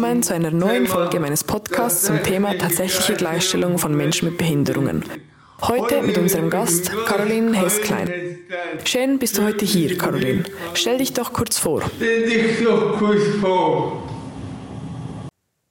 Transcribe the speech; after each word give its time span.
willkommen 0.00 0.22
zu 0.22 0.32
einer 0.32 0.52
neuen 0.52 0.86
Folge 0.86 1.18
meines 1.18 1.42
Podcasts 1.42 2.04
zum 2.04 2.22
Thema 2.22 2.56
tatsächliche 2.56 3.14
Gleichstellung 3.14 3.78
von 3.78 3.96
Menschen 3.96 4.28
mit 4.28 4.38
Behinderungen. 4.38 5.02
Heute 5.60 6.02
mit 6.02 6.16
unserem 6.16 6.50
Gast 6.50 6.92
Caroline 7.06 7.52
Hesklein. 7.56 8.38
Schön 8.84 9.18
bist 9.18 9.36
du 9.36 9.42
heute 9.42 9.64
hier, 9.64 9.98
Caroline. 9.98 10.44
Stell 10.74 10.98
dich 10.98 11.14
doch 11.14 11.32
kurz 11.32 11.58
vor. 11.58 11.82
Stell 11.96 12.28
dich 12.28 12.62
doch 12.62 12.96
kurz 12.96 13.22
vor. 13.40 14.04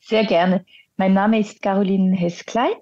Sehr 0.02 0.26
gerne. 0.26 0.66
Mein 0.98 1.14
Name 1.14 1.39
ist 1.39 1.62
Caroline 1.62 2.14
Hesklein. 2.14 2.73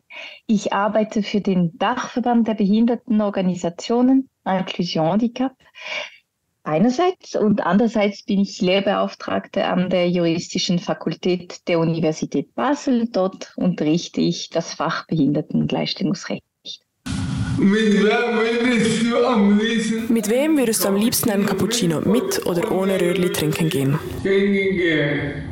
Ich 0.47 0.73
arbeite 0.73 1.21
für 1.21 1.41
den 1.41 1.77
Dachverband 1.77 2.47
der 2.47 2.55
Behindertenorganisationen 2.55 4.29
Inclusion 4.47 5.11
Handicap 5.11 5.53
einerseits 6.65 7.35
und 7.35 7.65
andererseits 7.65 8.23
bin 8.23 8.41
ich 8.41 8.61
Lehrbeauftragte 8.61 9.65
an 9.65 9.89
der 9.89 10.09
Juristischen 10.09 10.79
Fakultät 10.79 11.67
der 11.67 11.79
Universität 11.79 12.53
Basel. 12.55 13.07
Dort 13.11 13.53
unterrichte 13.55 14.21
ich 14.21 14.49
das 14.49 14.73
Fach 14.73 15.07
Behindertengleichstellungsrecht. 15.07 16.43
Mit 17.57 18.03
wem 18.03 18.37
würdest 18.37 19.03
du 19.03 19.25
am 19.25 19.57
liebsten 19.57 20.13
Mit 20.13 20.29
wem 20.29 20.57
würdest 20.57 20.83
du 20.83 20.89
am 20.89 20.95
liebsten 20.97 21.29
einen 21.29 21.45
Cappuccino 21.45 22.01
mit 22.01 22.45
oder 22.45 22.69
ohne 22.71 22.99
Röhrli 22.99 23.31
trinken 23.31 23.69
gehen? 23.69 23.99
gehen? 24.23 25.43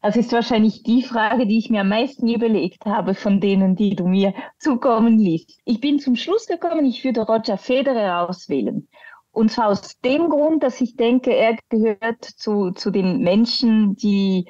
Das 0.00 0.16
ist 0.16 0.32
wahrscheinlich 0.32 0.82
die 0.82 1.02
Frage, 1.02 1.46
die 1.46 1.58
ich 1.58 1.70
mir 1.70 1.82
am 1.82 1.88
meisten 1.88 2.26
überlegt 2.26 2.86
habe 2.86 3.14
von 3.14 3.40
denen, 3.40 3.76
die 3.76 3.94
du 3.94 4.08
mir 4.08 4.34
zukommen 4.58 5.18
ließt. 5.18 5.60
Ich 5.64 5.80
bin 5.80 6.00
zum 6.00 6.16
Schluss 6.16 6.46
gekommen, 6.46 6.86
ich 6.86 7.04
würde 7.04 7.20
Roger 7.20 7.56
Federer 7.56 8.28
auswählen. 8.28 8.88
Und 9.32 9.50
zwar 9.50 9.68
aus 9.68 9.98
dem 10.00 10.28
Grund, 10.28 10.62
dass 10.62 10.80
ich 10.80 10.96
denke, 10.96 11.34
er 11.34 11.56
gehört 11.70 12.24
zu, 12.24 12.70
zu 12.72 12.90
den 12.90 13.22
Menschen, 13.22 13.96
die 13.96 14.46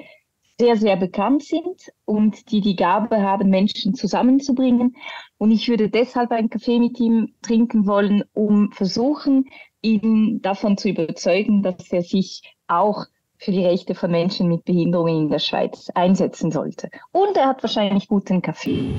sehr, 0.59 0.75
sehr 0.77 0.97
bekannt 0.97 1.43
sind 1.43 1.91
und 2.05 2.51
die 2.51 2.61
die 2.61 2.75
Gabe 2.75 3.21
haben, 3.21 3.49
Menschen 3.49 3.95
zusammenzubringen. 3.95 4.95
Und 5.37 5.51
ich 5.51 5.67
würde 5.67 5.89
deshalb 5.89 6.31
einen 6.31 6.49
Kaffee 6.49 6.79
mit 6.79 6.99
ihm 6.99 7.33
trinken 7.41 7.87
wollen, 7.87 8.23
um 8.33 8.71
versuchen, 8.71 9.45
ihn 9.81 10.41
davon 10.41 10.77
zu 10.77 10.89
überzeugen, 10.89 11.63
dass 11.63 11.91
er 11.91 12.03
sich 12.03 12.43
auch 12.67 13.05
für 13.37 13.51
die 13.51 13.65
Rechte 13.65 13.95
von 13.95 14.11
Menschen 14.11 14.47
mit 14.47 14.63
Behinderungen 14.63 15.23
in 15.23 15.29
der 15.29 15.39
Schweiz 15.39 15.89
einsetzen 15.95 16.51
sollte. 16.51 16.89
Und 17.11 17.35
er 17.35 17.47
hat 17.47 17.63
wahrscheinlich 17.63 18.07
guten 18.07 18.41
Kaffee. 18.41 18.93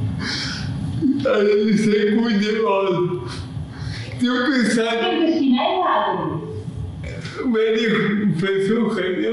Das 1.23 1.43
ist 1.43 1.89
eine 1.89 2.17
gute 2.17 2.63
Bist 4.25 4.79
halt, 4.79 5.01
wenn 7.53 7.75
ich 7.75 8.41
versuche, 8.41 9.21
ja, 9.21 9.33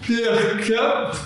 vielleicht 0.00 0.58
klappt. 0.64 1.20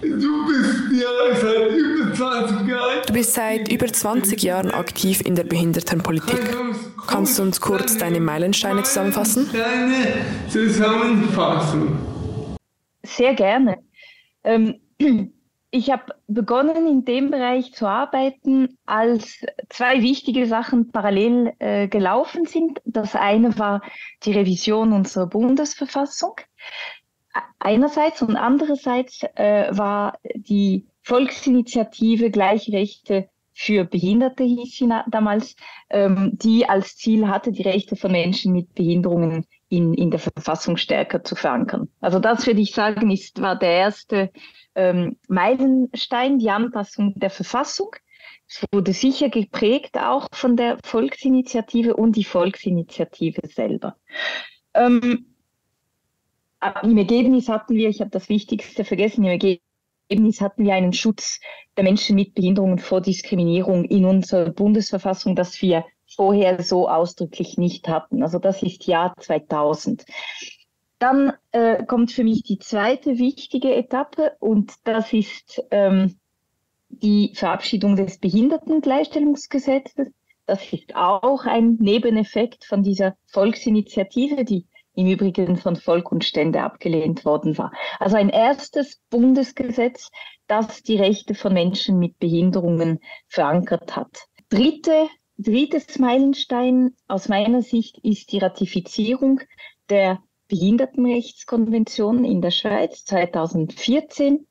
Du 0.00 0.46
bist 0.46 0.74
ja 0.92 1.08
seit 1.34 1.72
über 1.72 2.14
20 2.14 2.68
Jahren. 2.68 3.02
Du 3.06 3.12
bist 3.12 3.34
seit 3.34 3.72
über 3.72 3.86
20 3.86 4.42
Jahren 4.42 4.70
aktiv 4.70 5.20
in 5.20 5.34
der 5.34 5.44
Behindertenpolitik. 5.44 6.56
Kannst 7.06 7.38
du 7.38 7.42
uns 7.42 7.60
kurz 7.60 7.98
deine 7.98 8.20
Meilensteine 8.20 8.82
zusammenfassen? 8.82 9.48
Deine 9.52 10.14
Zusammenfassung. 10.48 11.98
Sehr 13.02 13.34
gerne. 13.34 13.78
Ähm, 14.44 14.80
ich 15.70 15.90
habe 15.90 16.14
begonnen, 16.26 16.86
in 16.86 17.04
dem 17.04 17.30
Bereich 17.30 17.74
zu 17.74 17.86
arbeiten, 17.86 18.78
als 18.86 19.44
zwei 19.68 20.00
wichtige 20.00 20.46
Sachen 20.46 20.92
parallel 20.92 21.52
äh, 21.58 21.88
gelaufen 21.88 22.46
sind. 22.46 22.80
Das 22.84 23.14
eine 23.14 23.58
war 23.58 23.82
die 24.22 24.32
Revision 24.32 24.92
unserer 24.92 25.26
Bundesverfassung 25.26 26.36
einerseits 27.58 28.22
und 28.22 28.36
andererseits 28.36 29.22
äh, 29.34 29.68
war 29.76 30.18
die 30.34 30.86
Volksinitiative 31.02 32.30
Gleichrechte 32.30 33.28
für 33.58 33.84
Behinderte 33.84 34.44
hieß 34.44 34.76
sie 34.76 34.88
damals, 35.08 35.56
ähm, 35.88 36.32
die 36.34 36.68
als 36.68 36.96
Ziel 36.96 37.26
hatte, 37.26 37.52
die 37.52 37.62
Rechte 37.62 37.96
von 37.96 38.12
Menschen 38.12 38.52
mit 38.52 38.74
Behinderungen 38.74 39.46
in, 39.68 39.94
in 39.94 40.10
der 40.10 40.20
Verfassung 40.20 40.76
stärker 40.76 41.24
zu 41.24 41.34
verankern. 41.34 41.88
Also 42.00 42.18
das 42.18 42.46
würde 42.46 42.60
ich 42.60 42.72
sagen, 42.72 43.10
ist, 43.10 43.40
war 43.40 43.58
der 43.58 43.70
erste 43.70 44.30
ähm, 44.74 45.16
Meilenstein, 45.28 46.38
die 46.38 46.50
Anpassung 46.50 47.14
der 47.16 47.30
Verfassung. 47.30 47.90
Es 48.48 48.64
wurde 48.72 48.92
sicher 48.92 49.28
geprägt 49.28 49.98
auch 49.98 50.28
von 50.32 50.56
der 50.56 50.78
Volksinitiative 50.84 51.96
und 51.96 52.14
die 52.14 52.24
Volksinitiative 52.24 53.40
selber. 53.48 53.96
Ähm, 54.74 55.26
im 56.82 56.96
Ergebnis 56.96 57.48
hatten 57.48 57.74
wir, 57.74 57.88
ich 57.88 58.00
habe 58.00 58.10
das 58.10 58.28
Wichtigste 58.28 58.84
vergessen, 58.84 59.24
im 59.24 59.30
Ergebnis 59.30 60.40
hatten 60.40 60.64
wir 60.64 60.74
einen 60.74 60.92
Schutz 60.92 61.40
der 61.76 61.84
Menschen 61.84 62.14
mit 62.14 62.34
Behinderungen 62.34 62.78
vor 62.78 63.00
Diskriminierung 63.00 63.84
in 63.84 64.04
unserer 64.04 64.50
Bundesverfassung, 64.50 65.34
das 65.34 65.60
wir 65.60 65.84
vorher 66.14 66.62
so 66.62 66.88
ausdrücklich 66.88 67.58
nicht 67.58 67.88
hatten. 67.88 68.22
Also 68.22 68.38
das 68.38 68.62
ist 68.62 68.86
Jahr 68.86 69.14
2000. 69.18 70.04
Dann 70.98 71.32
äh, 71.52 71.84
kommt 71.84 72.12
für 72.12 72.24
mich 72.24 72.42
die 72.42 72.58
zweite 72.58 73.18
wichtige 73.18 73.74
Etappe 73.74 74.36
und 74.40 74.72
das 74.84 75.12
ist 75.12 75.62
ähm, 75.70 76.18
die 76.88 77.32
Verabschiedung 77.34 77.96
des 77.96 78.18
Behindertengleichstellungsgesetzes. 78.18 80.08
Das 80.46 80.72
ist 80.72 80.94
auch 80.94 81.44
ein 81.44 81.76
Nebeneffekt 81.80 82.64
von 82.64 82.82
dieser 82.82 83.16
Volksinitiative, 83.26 84.44
die 84.44 84.66
im 84.94 85.06
Übrigen 85.06 85.56
von 85.56 85.76
Volk 85.76 86.10
und 86.10 86.24
Stände 86.24 86.62
abgelehnt 86.62 87.24
worden 87.24 87.58
war. 87.58 87.72
Also 87.98 88.16
ein 88.16 88.30
erstes 88.30 89.00
Bundesgesetz, 89.10 90.10
das 90.46 90.82
die 90.82 90.96
Rechte 90.96 91.34
von 91.34 91.52
Menschen 91.52 91.98
mit 91.98 92.18
Behinderungen 92.18 93.00
verankert 93.28 93.94
hat. 93.94 94.26
Dritte, 94.48 95.08
drittes 95.38 95.98
Meilenstein 95.98 96.94
aus 97.08 97.28
meiner 97.28 97.62
Sicht 97.62 97.98
ist 97.98 98.32
die 98.32 98.38
Ratifizierung 98.38 99.40
der 99.88 100.20
Behindertenrechtskonvention 100.48 102.24
in 102.24 102.40
der 102.40 102.50
Schweiz 102.50 103.04
2014. 103.04 104.46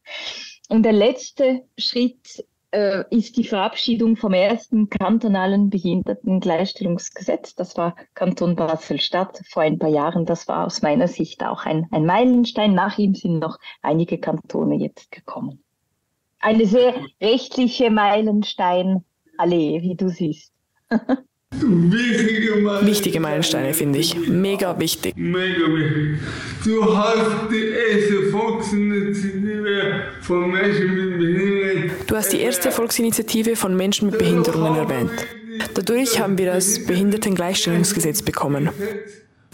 Und 0.70 0.84
der 0.84 0.94
letzte 0.94 1.64
Schritt 1.78 2.46
äh, 2.72 3.04
ist 3.10 3.38
die 3.38 3.44
Verabschiedung 3.46 4.18
vom 4.18 4.34
ersten 4.34 4.90
kantonalen 4.90 5.70
Behindertengleichstellungsgesetz. 5.70 7.56
Das 7.56 7.78
war 7.78 7.96
Kanton 8.14 8.56
Basel-Stadt 8.56 9.42
vor 9.50 9.64
ein 9.64 9.80
paar 9.80 9.90
Jahren. 9.90 10.26
Das 10.26 10.48
war 10.48 10.66
aus 10.66 10.82
meiner 10.82 11.08
Sicht 11.08 11.44
auch 11.44 11.66
ein, 11.66 11.88
ein 11.92 12.06
Meilenstein. 12.06 12.74
Nach 12.74 12.98
ihm 12.98 13.16
sind 13.16 13.40
noch 13.40 13.60
einige 13.82 14.18
Kantone 14.18 14.76
jetzt 14.76 15.12
gekommen. 15.12 15.64
Eine 16.40 16.66
sehr 16.66 16.94
rechtliche 17.22 17.90
Meilenstein-Allee, 17.90 19.82
wie 19.82 19.96
du 19.96 20.10
siehst. 20.10 20.55
Wichtige 21.52 22.56
Meilensteine. 22.56 22.88
Wichtige 22.88 23.20
Meilensteine, 23.20 23.74
finde 23.74 24.00
ich. 24.00 24.16
Mega 24.28 24.78
wichtig. 24.80 25.16
Mega 25.16 25.68
wichtig. 25.68 26.20
Du 26.64 26.96
hast 26.96 27.52
die 27.52 27.68
erste 27.68 28.24
Volksinitiative 28.32 30.02
von 30.22 30.52
Menschen 30.52 30.96
mit 30.96 31.20
Behinderungen. 31.20 31.92
Du 32.08 32.16
hast 32.16 32.34
die 32.34 32.40
erste 32.40 32.72
Volksinitiative 32.72 33.56
von 33.56 33.76
Menschen 33.76 34.10
mit 34.10 34.20
Behinderungen 34.20 34.76
erwähnt. 34.76 35.12
Dadurch 35.74 36.20
haben 36.20 36.38
wir 36.38 36.48
das 36.48 36.86
Behindertengleichstellungsgesetz 36.86 38.22
bekommen. 38.22 38.70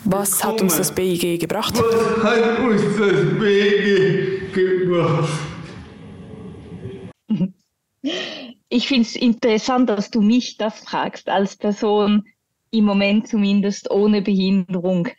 Was 0.03 0.44
hat 0.44 0.61
uns 0.61 0.77
das 0.77 0.91
BIG 0.91 1.39
gebracht? 1.39 1.75
Was 1.77 2.23
hat 2.23 2.59
uns 2.59 2.81
das 2.97 3.39
BG 3.39 4.39
gebracht? 4.51 5.29
Ich 8.73 8.88
finde 8.88 9.01
es 9.01 9.18
interessant, 9.18 9.89
dass 9.89 10.12
du 10.12 10.21
mich 10.21 10.56
das 10.56 10.79
fragst, 10.79 11.27
als 11.27 11.57
Person 11.57 12.23
im 12.71 12.85
Moment 12.85 13.27
zumindest 13.27 13.91
ohne 13.91 14.21
Behinderung. 14.21 15.09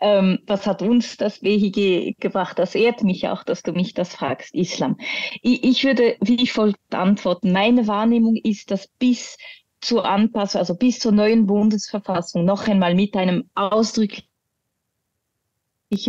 Ähm, 0.00 0.40
was 0.44 0.66
hat 0.66 0.82
uns 0.82 1.16
das 1.16 1.38
BHG 1.38 2.16
gebracht? 2.18 2.58
Das 2.58 2.74
ehrt 2.74 3.04
mich 3.04 3.28
auch, 3.28 3.44
dass 3.44 3.62
du 3.62 3.70
mich 3.70 3.94
das 3.94 4.12
fragst, 4.12 4.56
Islam. 4.56 4.96
Ich, 5.40 5.62
ich 5.62 5.84
würde 5.84 6.16
wie 6.20 6.48
folgt 6.48 6.80
antworten. 6.92 7.52
Meine 7.52 7.86
Wahrnehmung 7.86 8.34
ist, 8.34 8.72
dass 8.72 8.88
bis 8.98 9.38
zur 9.80 10.04
Anpassung, 10.04 10.58
also 10.58 10.74
bis 10.74 10.98
zur 10.98 11.12
neuen 11.12 11.46
Bundesverfassung 11.46 12.44
noch 12.44 12.66
einmal 12.66 12.96
mit 12.96 13.14
einem 13.14 13.48
ausdrücklichen 13.54 14.26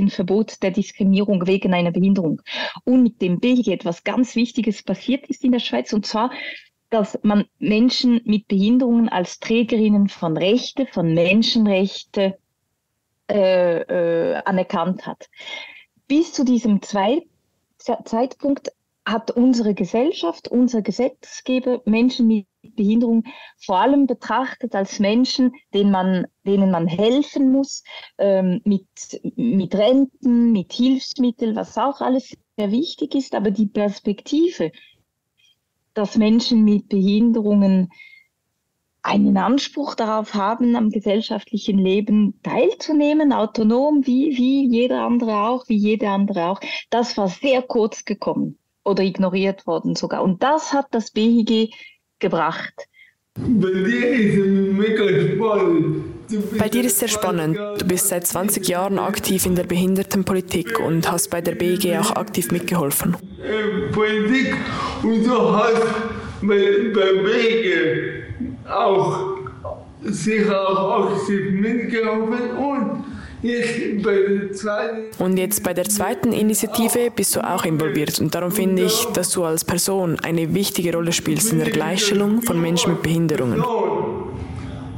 Verbot 0.08 0.64
der 0.64 0.72
Diskriminierung 0.72 1.46
wegen 1.46 1.76
einer 1.76 1.92
Behinderung 1.92 2.42
und 2.86 3.04
mit 3.04 3.22
dem 3.22 3.40
BHG 3.40 3.68
etwas 3.68 4.04
ganz 4.04 4.36
Wichtiges 4.36 4.82
passiert 4.82 5.28
ist 5.28 5.44
in 5.44 5.52
der 5.52 5.60
Schweiz 5.60 5.94
und 5.94 6.08
zwar 6.08 6.32
dass 6.90 7.20
man 7.24 7.46
Menschen 7.60 8.22
mit 8.26 8.48
Behinderungen 8.48 9.10
als 9.10 9.40
Trägerinnen 9.40 10.10
von 10.10 10.38
Rechte, 10.38 10.86
von 10.88 11.14
Menschenrechte 11.14 12.38
äh, 13.30 13.82
äh, 13.82 14.36
anerkannt 14.46 15.06
hat. 15.06 15.30
Bis 16.08 16.32
zu 16.32 16.46
diesem 16.46 16.82
Zwei 16.82 17.24
Zeitpunkt 17.78 18.72
hat 19.08 19.32
unsere 19.32 19.74
Gesellschaft, 19.74 20.50
unser 20.50 20.82
Gesetzgeber 20.82 21.82
Menschen 21.86 22.28
mit 22.28 22.48
Behinderung 22.76 23.24
vor 23.58 23.78
allem 23.78 24.06
betrachtet 24.06 24.76
als 24.76 25.00
Menschen, 25.00 25.54
denen 25.74 25.92
man, 25.92 26.28
denen 26.46 26.72
man 26.72 26.88
helfen 26.88 27.52
muss, 27.52 27.84
ähm, 28.18 28.62
mit, 28.66 28.88
mit 29.36 29.76
Renten, 29.76 30.52
mit 30.52 30.74
Hilfsmitteln, 30.74 31.56
was 31.56 31.78
auch 31.78 32.02
alles 32.02 32.36
sehr 32.58 32.72
wichtig 32.72 33.16
ist. 33.16 33.34
Aber 33.34 33.52
die 33.52 33.68
Perspektive, 33.68 34.72
dass 35.98 36.16
Menschen 36.16 36.64
mit 36.64 36.90
Behinderungen 36.90 37.90
einen 39.02 39.38
Anspruch 39.38 39.96
darauf 39.96 40.34
haben, 40.34 40.76
am 40.76 40.90
gesellschaftlichen 40.90 41.78
Leben 41.78 42.40
teilzunehmen, 42.44 43.32
autonom, 43.32 44.06
wie, 44.06 44.38
wie 44.38 44.68
jeder 44.68 45.04
andere 45.04 45.48
auch, 45.48 45.68
wie 45.70 45.78
jede 45.78 46.10
andere 46.10 46.50
auch. 46.50 46.60
Das 46.90 47.18
war 47.18 47.30
sehr 47.30 47.62
kurz 47.62 48.04
gekommen 48.06 48.60
oder 48.84 49.04
ignoriert 49.04 49.66
worden 49.66 49.96
sogar. 49.96 50.24
Und 50.24 50.44
das 50.44 50.74
hat 50.74 50.88
das 50.92 51.12
BIG 51.12 51.74
gebracht. 52.20 52.88
Bei 53.38 53.70
dir 53.70 54.10
ist 54.12 54.38
es 54.38 54.74
mega 54.74 55.34
spannend. 55.34 56.04
Bei 56.58 56.68
dir 56.68 56.84
ist 56.84 57.00
sehr 57.00 57.08
spannend. 57.08 57.58
Du 57.78 57.86
bist 57.86 58.08
seit 58.08 58.28
20 58.28 58.68
Jahren 58.68 59.00
aktiv 59.00 59.46
in 59.46 59.56
der 59.56 59.64
Behindertenpolitik 59.64 60.80
und 60.80 61.10
hast 61.10 61.30
bei 61.30 61.40
der 61.40 61.54
BIG 61.54 61.98
auch 61.98 62.16
aktiv 62.16 62.52
mitgeholfen. 62.52 63.16
Politik 63.94 64.56
und 65.04 65.26
du 65.26 65.52
hast 65.54 65.84
bei, 66.42 66.92
bei 66.94 67.14
BIG 67.24 68.68
auch 68.70 69.38
sicher 70.04 70.70
auch 70.70 71.12
aktiv 71.12 71.52
mitgeholfen 71.52 72.52
und 72.58 73.04
der. 73.44 75.10
Und 75.20 75.38
jetzt 75.38 75.64
bei 75.64 75.74
der 75.74 75.86
zweiten 75.86 76.34
Initiative 76.34 77.12
bist 77.16 77.36
du 77.36 77.42
auch 77.42 77.66
involviert 77.66 78.20
und 78.20 78.34
darum 78.34 78.52
finde 78.52 78.84
ich, 78.84 79.06
dass 79.14 79.32
du 79.32 79.44
als 79.44 79.64
Person 79.64 80.20
eine 80.22 80.54
wichtige 80.54 80.94
Rolle 80.94 81.12
spielst 81.12 81.52
in 81.54 81.60
der 81.60 81.70
Gleichstellung 81.70 82.42
von 82.42 82.62
Menschen 82.62 82.94
mit 82.94 83.04
Behinderungen. 83.04 83.64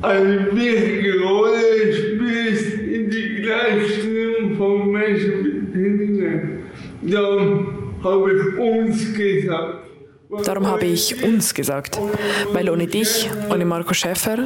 Eine 0.01 0.47
wichtige 0.53 1.21
Rolle 1.21 1.93
spielst 1.93 2.73
in 2.75 3.09
die 3.09 3.41
Gleichstellung 3.41 4.55
von 4.55 4.91
Menschen 4.91 5.43
mit 5.43 5.73
Behinderungen. 5.73 6.59
Darum 7.01 7.93
habe 8.01 8.31
ich 8.31 8.57
uns 8.57 9.13
gesagt. 9.13 9.88
Darum 10.29 10.67
habe 10.67 10.85
ich 10.85 11.23
uns 11.23 11.55
gesagt, 11.55 11.99
weil 12.53 12.69
ohne 12.69 12.85
dich, 12.85 13.27
ohne 13.51 13.65
Marco 13.65 13.95
Schäfer, 13.95 14.37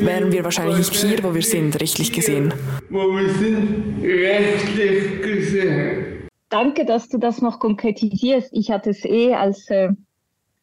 wären 0.00 0.32
wir 0.32 0.42
wahrscheinlich 0.42 0.78
nicht 0.78 0.94
hier, 0.94 1.22
wo 1.22 1.32
wir 1.32 1.42
sind, 1.42 1.80
rechtlich 1.80 2.12
gesehen. 2.12 2.52
Wo 2.90 3.06
wir 3.16 3.28
sind, 3.28 4.02
rechtlich 4.02 5.22
gesehen. 5.22 6.28
Danke, 6.48 6.84
dass 6.84 7.08
du 7.08 7.18
das 7.18 7.40
noch 7.40 7.60
konkretisierst. 7.60 8.48
Ich 8.52 8.72
hatte 8.72 8.90
es 8.90 9.04
eh 9.04 9.32
als, 9.34 9.70
äh, 9.70 9.90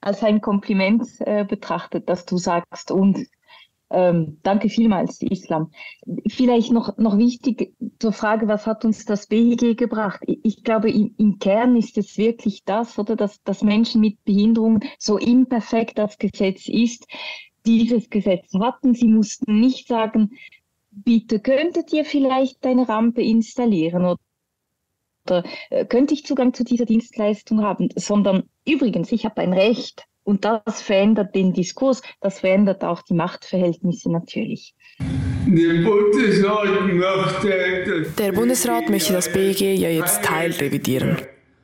als 0.01 0.23
ein 0.23 0.41
Kompliment 0.41 1.03
äh, 1.19 1.45
betrachtet, 1.45 2.09
dass 2.09 2.25
du 2.25 2.37
sagst 2.37 2.91
uns. 2.91 3.27
Ähm, 3.91 4.37
danke 4.43 4.69
vielmals, 4.69 5.21
Islam. 5.21 5.71
Vielleicht 6.27 6.71
noch, 6.71 6.97
noch 6.97 7.17
wichtig 7.17 7.73
zur 7.97 8.13
Frage, 8.13 8.47
was 8.47 8.67
hat 8.67 8.85
uns 8.85 9.05
das 9.05 9.27
BIG 9.27 9.77
gebracht? 9.77 10.21
Ich, 10.43 10.63
glaube, 10.63 10.91
im, 10.91 11.15
im, 11.17 11.39
Kern 11.39 11.75
ist 11.75 11.97
es 11.97 12.17
wirklich 12.17 12.63
das, 12.65 12.99
oder 12.99 13.15
dass, 13.15 13.41
dass 13.43 13.63
Menschen 13.63 14.01
mit 14.01 14.23
Behinderung, 14.25 14.81
so 14.99 15.17
imperfekt 15.17 15.97
das 15.97 16.17
Gesetz 16.19 16.67
ist, 16.67 17.07
dieses 17.65 18.09
Gesetz 18.09 18.53
hatten. 18.53 18.93
Sie 18.93 19.07
mussten 19.07 19.59
nicht 19.59 19.87
sagen, 19.87 20.31
bitte 20.91 21.39
könntet 21.39 21.91
ihr 21.91 22.05
vielleicht 22.05 22.65
eine 22.65 22.87
Rampe 22.87 23.23
installieren 23.23 24.05
oder 24.05 24.17
oder 25.25 25.43
äh, 25.69 25.85
könnte 25.85 26.13
ich 26.13 26.25
Zugang 26.25 26.53
zu 26.53 26.63
dieser 26.63 26.85
Dienstleistung 26.85 27.61
haben, 27.61 27.89
sondern 27.95 28.49
übrigens, 28.65 29.11
ich 29.11 29.25
habe 29.25 29.41
ein 29.41 29.53
Recht 29.53 30.05
und 30.29 30.45
das 30.45 30.83
verändert 30.83 31.33
den 31.33 31.53
Diskurs, 31.53 32.03
das 32.21 32.39
verändert 32.41 32.83
auch 32.83 33.01
die 33.01 33.15
Machtverhältnisse 33.15 34.11
natürlich. 34.11 34.75
Der 38.17 38.31
Bundesrat 38.31 38.89
möchte 38.89 39.13
das 39.13 39.33
BEG 39.33 39.61
ja 39.61 39.89
jetzt 39.89 40.23
teilrevidieren. 40.23 41.17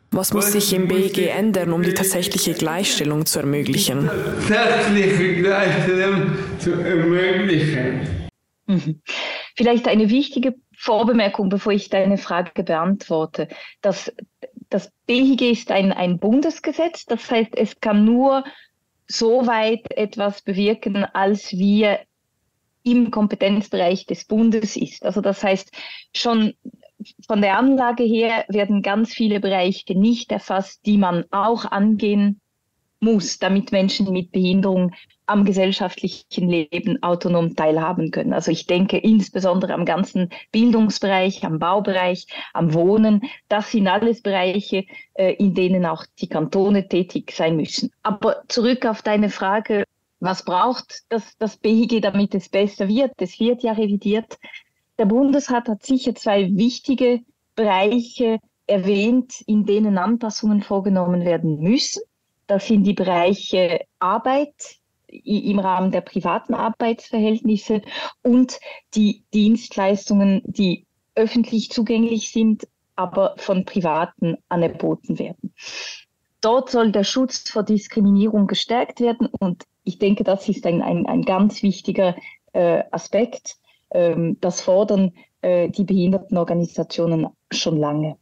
Was 0.10 0.34
muss 0.34 0.52
sich 0.52 0.74
im 0.74 0.88
BEG 0.88 1.28
ändern, 1.28 1.74
um 1.74 1.84
die 1.84 1.94
tatsächliche 1.94 2.56
Gleichstellung 2.56 3.28
zu 3.28 3.38
ermöglichen? 3.38 4.10
Tatsächliche 4.48 5.44
Gleichstellung 5.44 6.32
zu 6.58 6.72
ermöglichen. 6.72 8.30
Mhm. 8.66 9.00
Vielleicht 9.56 9.88
eine 9.88 10.10
wichtige 10.10 10.56
Vorbemerkung, 10.76 11.50
bevor 11.50 11.72
ich 11.72 11.90
deine 11.90 12.18
Frage 12.18 12.64
beantworte. 12.64 13.48
Das, 13.82 14.12
das 14.70 14.92
BIG 15.06 15.42
ist 15.42 15.72
ein, 15.72 15.92
ein 15.92 16.20
Bundesgesetz, 16.20 17.06
das 17.06 17.30
heißt, 17.30 17.56
es 17.58 17.80
kann 17.80 18.06
nur 18.06 18.44
so 19.08 19.46
weit 19.46 19.92
etwas 19.92 20.42
bewirken, 20.42 21.06
als 21.06 21.52
wir 21.52 22.00
im 22.84 23.12
Kompetenzbereich 23.12 24.06
des 24.06 24.26
Bundes 24.26 24.76
ist. 24.76 25.06
Also 25.06 25.22
das 25.22 25.44
heißt, 25.44 25.72
schon 26.16 26.54
von 27.28 27.42
der 27.42 27.58
Anlage 27.58 28.04
her 28.04 28.46
werden 28.48 28.82
ganz 28.82 29.14
viele 29.14 29.40
Bereiche 29.40 29.98
nicht 29.98 30.32
erfasst, 30.32 30.86
die 30.86 30.98
man 30.98 31.26
auch 31.32 31.66
angehen 31.66 32.42
muss, 33.06 33.40
damit 33.40 33.72
Menschen 33.72 34.12
mit 34.12 34.34
Behinderung 34.34 34.92
am 35.28 35.46
gesellschaftlichen 35.46 36.50
Leben 36.50 37.02
autonom 37.02 37.56
teilhaben 37.56 38.12
können. 38.12 38.34
Also 38.34 38.52
ich 38.52 38.68
denke 38.68 38.98
insbesondere 38.98 39.74
am 39.74 39.86
ganzen 39.86 40.30
Bildungsbereich, 40.52 41.46
am 41.46 41.58
Baubereich, 41.60 42.28
am 42.54 42.74
Wohnen. 42.74 43.22
Das 43.48 43.72
sind 43.72 43.88
alles 43.88 44.22
Bereiche, 44.22 44.86
äh, 45.14 45.34
in 45.34 45.54
denen 45.54 45.86
auch 45.86 46.06
die 46.20 46.28
Kantone 46.28 46.88
tätig 46.88 47.32
sein 47.32 47.56
müssen. 47.56 47.92
Aber 48.04 48.44
zurück 48.50 48.86
auf 48.86 49.02
deine 49.02 49.30
Frage, 49.30 49.86
was 50.20 50.44
braucht 50.44 51.04
das, 51.10 51.38
das 51.38 51.58
BIG, 51.58 52.02
damit 52.02 52.36
es 52.36 52.50
besser 52.50 52.88
wird? 52.88 53.14
Es 53.18 53.40
wird 53.40 53.64
ja 53.64 53.74
revidiert. 53.74 54.38
Der 54.98 55.06
Bundesrat 55.06 55.68
hat 55.68 55.84
sicher 55.84 56.16
zwei 56.16 56.50
wichtige 56.56 57.22
Bereiche 57.56 58.40
erwähnt, 58.68 59.42
in 59.46 59.66
denen 59.66 59.98
Anpassungen 59.98 60.62
vorgenommen 60.62 61.26
werden 61.26 61.60
müssen. 61.60 62.02
Das 62.48 62.68
sind 62.68 62.84
die 62.84 62.94
Bereiche 62.94 63.82
Arbeit, 64.00 64.80
im 65.08 65.60
Rahmen 65.60 65.92
der 65.92 66.02
privaten 66.02 66.54
Arbeitsverhältnisse 66.54 67.82
und 68.22 68.60
die 68.96 69.24
Dienstleistungen, 69.34 70.42
die 70.46 70.86
öffentlich 71.16 71.70
zugänglich 71.72 72.32
sind, 72.32 72.68
aber 72.96 73.36
von 73.38 73.66
Privaten 73.66 74.38
anerboten 74.50 75.20
werden. 75.20 75.54
Dort 76.42 76.70
soll 76.70 76.92
der 76.92 77.04
Schutz 77.04 77.50
vor 77.50 77.64
Diskriminierung 77.64 78.48
gestärkt 78.48 79.00
werden 79.00 79.28
und 79.28 79.64
ich 79.84 80.00
denke, 80.00 80.24
das 80.24 80.48
ist 80.50 80.66
ein, 80.66 80.82
ein, 80.82 81.06
ein 81.06 81.22
ganz 81.24 81.64
wichtiger 81.64 82.16
äh, 82.54 82.84
Aspekt. 82.92 83.58
Ähm, 83.92 84.38
das 84.42 84.62
fordern 84.62 85.14
äh, 85.42 85.70
die 85.70 85.84
Behindertenorganisationen 85.84 87.28
schon 87.52 87.78
lange. 87.78 88.18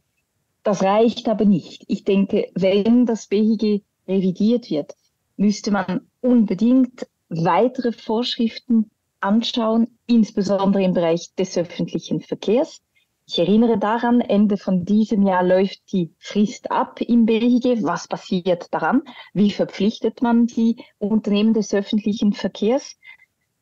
Das 0.62 0.82
reicht 0.82 1.28
aber 1.28 1.44
nicht. 1.44 1.84
Ich 1.88 2.04
denke, 2.04 2.50
wenn 2.54 3.04
das 3.04 3.26
BIG 3.26 3.82
revidiert 4.06 4.70
wird, 4.70 4.94
müsste 5.36 5.70
man 5.70 6.02
unbedingt 6.20 7.06
weitere 7.28 7.92
Vorschriften 7.92 8.90
anschauen, 9.20 9.98
insbesondere 10.06 10.82
im 10.82 10.92
Bereich 10.92 11.34
des 11.34 11.56
öffentlichen 11.56 12.20
Verkehrs. 12.20 12.80
Ich 13.26 13.38
erinnere 13.38 13.78
daran, 13.78 14.20
Ende 14.20 14.58
von 14.58 14.84
diesem 14.84 15.26
Jahr 15.26 15.42
läuft 15.42 15.92
die 15.92 16.12
Frist 16.18 16.70
ab 16.70 17.00
im 17.00 17.24
BIG. 17.24 17.82
Was 17.82 18.06
passiert 18.06 18.66
daran? 18.70 19.02
Wie 19.32 19.50
verpflichtet 19.50 20.20
man 20.20 20.46
die 20.46 20.76
Unternehmen 20.98 21.54
des 21.54 21.72
öffentlichen 21.72 22.34
Verkehrs? 22.34 22.98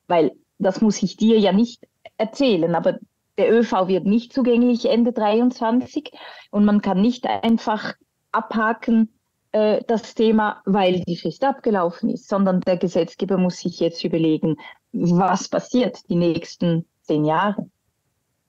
Weil 0.09 0.33
das 0.59 0.81
muss 0.81 1.01
ich 1.03 1.17
dir 1.17 1.39
ja 1.39 1.53
nicht 1.53 1.87
erzählen, 2.17 2.75
aber 2.75 2.99
der 3.39 3.53
ÖV 3.53 3.87
wird 3.87 4.05
nicht 4.05 4.33
zugänglich 4.33 4.87
Ende 4.87 5.13
23 5.13 6.11
und 6.51 6.65
man 6.65 6.83
kann 6.83 7.01
nicht 7.01 7.27
einfach 7.27 7.95
abhaken, 8.33 9.13
äh, 9.53 9.83
das 9.87 10.15
Thema, 10.15 10.63
weil 10.65 11.01
die 11.01 11.17
Frist 11.17 11.45
abgelaufen 11.45 12.11
ist, 12.11 12.29
sondern 12.29 12.61
der 12.63 12.77
Gesetzgeber 12.77 13.39
muss 13.39 13.59
sich 13.59 13.81
jetzt 13.81 14.03
überlegen, 14.05 14.57
was 14.93 15.49
passiert 15.49 15.99
die 16.09 16.17
nächsten 16.17 16.87
zehn 17.03 17.25
Jahre. 17.25 17.71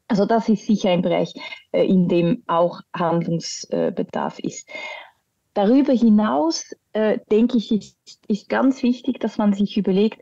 Also 0.08 0.26
das 0.26 0.50
ist 0.50 0.66
sicher 0.66 0.90
ein 0.90 1.02
Bereich, 1.02 1.34
äh, 1.72 1.86
in 1.86 2.08
dem 2.08 2.44
auch 2.48 2.82
Handlungsbedarf 2.94 4.40
ist. 4.40 4.70
Darüber 5.54 5.94
hinaus, 5.94 6.76
äh, 6.94 7.20
denke 7.32 7.58
ich, 7.58 7.72
ist, 7.72 7.98
ist 8.28 8.50
ganz 8.50 8.82
wichtig, 8.82 9.20
dass 9.20 9.38
man 9.38 9.54
sich 9.54 9.78
überlegt, 9.78 10.22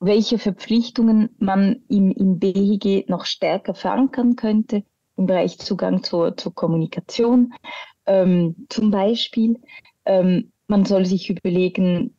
welche 0.00 0.38
Verpflichtungen 0.38 1.30
man 1.38 1.82
im, 1.88 2.12
im 2.12 2.38
BIG 2.38 3.08
noch 3.08 3.24
stärker 3.24 3.74
verankern 3.74 4.36
könnte 4.36 4.84
im 5.16 5.26
Bereich 5.26 5.58
Zugang 5.58 6.02
zur, 6.02 6.36
zur 6.36 6.54
Kommunikation. 6.54 7.52
Ähm, 8.06 8.66
zum 8.68 8.90
Beispiel, 8.90 9.60
ähm, 10.08 10.50
man 10.66 10.84
soll 10.84 11.06
sich 11.06 11.30
überlegen, 11.30 12.14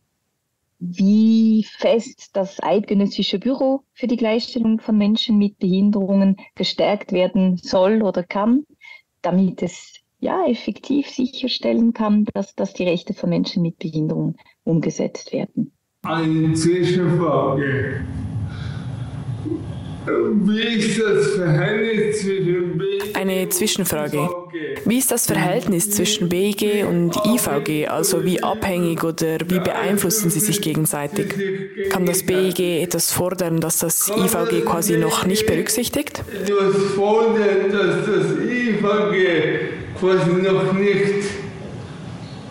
wie 0.80 1.66
fest 1.78 2.30
das 2.34 2.64
Eidgenössische 2.64 3.38
Büro 3.38 3.84
für 3.94 4.08
die 4.08 4.16
Gleichstellung 4.16 4.80
von 4.80 4.98
Menschen 4.98 5.38
mit 5.38 5.60
Behinderungen 5.60 6.38
gestärkt 6.56 7.12
werden 7.12 7.58
soll 7.58 8.02
oder 8.02 8.24
kann, 8.24 8.64
damit 9.22 9.62
es 9.62 9.96
ja 10.20 10.46
effektiv 10.46 11.08
sicherstellen 11.10 11.94
kann, 11.94 12.26
dass, 12.34 12.56
dass 12.56 12.74
die 12.74 12.86
Rechte 12.86 13.14
von 13.14 13.30
Menschen 13.30 13.62
mit 13.62 13.78
Behinderungen 13.78 14.38
umgesetzt 14.64 15.34
werden. 15.34 15.72
Eine 16.04 16.54
Zwischenfrage. 16.54 18.06
Wie 20.44 20.62
ist 20.62 21.02
das 21.02 21.28
Verhältnis 21.36 22.22
zwischen 22.22 22.78
BIG 22.78 23.16
Eine 23.16 23.50
Zwischenfrage. 23.50 24.30
Wie 24.86 24.98
ist 24.98 25.12
das 25.12 25.26
Verhältnis 25.26 25.92
zwischen 25.92 26.30
BIG 26.30 26.86
und 26.88 27.16
IVG? 27.26 27.88
Also 27.88 28.24
wie 28.24 28.42
abhängig 28.42 29.04
oder 29.04 29.38
wie 29.48 29.60
beeinflussen 29.60 30.30
sie 30.30 30.40
sich 30.40 30.62
gegenseitig? 30.62 31.36
Kann 31.90 32.06
das 32.06 32.24
BIG 32.24 32.60
etwas 32.84 33.12
fordern, 33.12 33.60
das 33.60 33.80
das 33.80 34.10
IVG 34.10 34.66
quasi 34.66 34.98
noch 34.98 35.26
nicht 35.26 35.46
berücksichtigt? 35.46 36.24
etwas 36.44 36.76
fordern, 36.96 37.72
dass 37.72 38.06
das 38.06 38.26
IVG 38.46 39.98
quasi 40.00 40.32
noch 40.42 40.74
nicht 40.74 41.26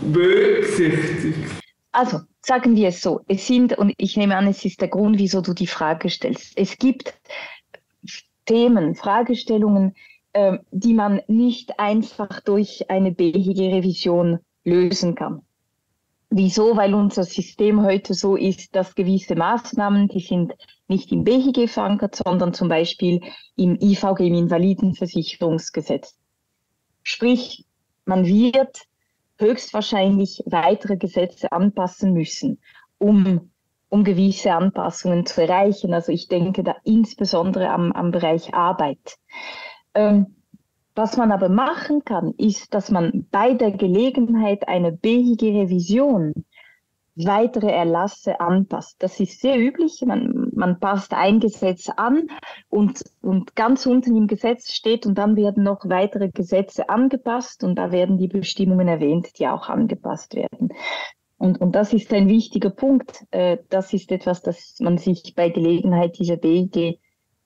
berücksichtigt? 0.00 1.38
Also, 1.92 2.20
sagen 2.48 2.76
wir 2.76 2.88
es 2.88 3.02
so, 3.02 3.20
es 3.28 3.46
sind, 3.46 3.76
und 3.76 3.92
ich 3.98 4.16
nehme 4.16 4.36
an, 4.36 4.46
es 4.46 4.64
ist 4.64 4.80
der 4.80 4.88
Grund, 4.88 5.18
wieso 5.18 5.42
du 5.42 5.52
die 5.52 5.66
Frage 5.66 6.08
stellst. 6.08 6.56
Es 6.56 6.78
gibt 6.78 7.14
Themen, 8.46 8.94
Fragestellungen, 8.94 9.94
äh, 10.32 10.56
die 10.70 10.94
man 10.94 11.20
nicht 11.28 11.78
einfach 11.78 12.40
durch 12.40 12.90
eine 12.90 13.12
behige 13.12 13.64
Revision 13.64 14.38
lösen 14.64 15.14
kann. 15.14 15.42
Wieso? 16.30 16.76
Weil 16.76 16.94
unser 16.94 17.24
System 17.24 17.84
heute 17.84 18.14
so 18.14 18.34
ist, 18.34 18.74
dass 18.74 18.94
gewisse 18.94 19.34
Maßnahmen, 19.34 20.08
die 20.08 20.20
sind 20.20 20.54
nicht 20.88 21.12
im 21.12 21.24
BHG 21.24 21.68
verankert, 21.68 22.16
sondern 22.16 22.54
zum 22.54 22.68
Beispiel 22.68 23.20
im 23.56 23.78
IVG, 23.78 24.20
im 24.20 24.34
Invalidenversicherungsgesetz. 24.34 26.16
Sprich, 27.02 27.66
man 28.06 28.24
wird 28.24 28.87
höchstwahrscheinlich 29.38 30.42
weitere 30.46 30.96
Gesetze 30.96 31.52
anpassen 31.52 32.12
müssen, 32.12 32.58
um, 32.98 33.50
um 33.88 34.04
gewisse 34.04 34.52
Anpassungen 34.52 35.26
zu 35.26 35.42
erreichen. 35.42 35.94
Also 35.94 36.12
ich 36.12 36.28
denke 36.28 36.62
da 36.64 36.76
insbesondere 36.84 37.70
am, 37.70 37.92
am 37.92 38.10
Bereich 38.10 38.54
Arbeit. 38.54 39.16
Ähm, 39.94 40.34
was 40.94 41.16
man 41.16 41.30
aber 41.30 41.48
machen 41.48 42.04
kann, 42.04 42.34
ist, 42.38 42.74
dass 42.74 42.90
man 42.90 43.26
bei 43.30 43.54
der 43.54 43.70
Gelegenheit 43.70 44.66
einer 44.66 44.90
behige 44.90 45.46
Revision 45.46 46.32
weitere 47.14 47.70
Erlasse 47.70 48.40
anpasst. 48.40 48.96
Das 49.00 49.20
ist 49.20 49.40
sehr 49.40 49.58
üblich. 49.58 50.02
Man, 50.04 50.47
man 50.58 50.80
passt 50.80 51.14
ein 51.14 51.40
Gesetz 51.40 51.88
an 51.96 52.28
und, 52.68 53.02
und 53.22 53.56
ganz 53.56 53.86
unten 53.86 54.16
im 54.16 54.26
Gesetz 54.26 54.72
steht 54.72 55.06
und 55.06 55.16
dann 55.16 55.36
werden 55.36 55.62
noch 55.62 55.88
weitere 55.88 56.28
Gesetze 56.28 56.88
angepasst 56.88 57.64
und 57.64 57.76
da 57.76 57.92
werden 57.92 58.18
die 58.18 58.28
Bestimmungen 58.28 58.88
erwähnt, 58.88 59.38
die 59.38 59.48
auch 59.48 59.68
angepasst 59.68 60.34
werden. 60.34 60.70
Und, 61.38 61.60
und 61.60 61.74
das 61.74 61.92
ist 61.92 62.12
ein 62.12 62.28
wichtiger 62.28 62.70
Punkt. 62.70 63.24
Äh, 63.30 63.58
das 63.70 63.92
ist 63.92 64.10
etwas, 64.10 64.42
das 64.42 64.76
man 64.80 64.98
sich 64.98 65.34
bei 65.36 65.48
Gelegenheit 65.48 66.18
dieser 66.18 66.36
BIG 66.36 66.98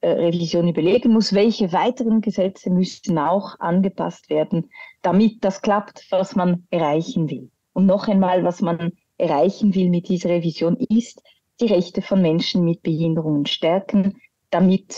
Revision 0.05 0.67
überlegen 0.67 1.13
muss, 1.13 1.33
welche 1.33 1.73
weiteren 1.73 2.21
Gesetze 2.21 2.71
müssen 2.71 3.19
auch 3.19 3.61
angepasst 3.61 4.31
werden, 4.31 4.71
damit 5.01 5.45
das 5.45 5.63
klappt, 5.63 6.07
was 6.11 6.35
man 6.35 6.67
erreichen 6.71 7.31
will. 7.31 7.51
Und 7.73 7.87
noch 7.87 8.09
einmal, 8.09 8.43
was 8.43 8.61
man 8.61 8.93
erreichen 9.17 9.75
will 9.75 9.91
mit 9.91 10.09
dieser 10.09 10.31
Revision, 10.31 10.77
ist 10.77 11.23
die 11.63 11.73
Rechte 11.73 12.03
von 12.03 12.21
Menschen 12.21 12.65
mit 12.65 12.83
Behinderungen 12.83 13.47
stärken, 13.47 14.21
damit 14.51 14.97